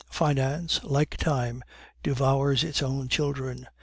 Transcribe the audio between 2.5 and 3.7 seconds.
its own children.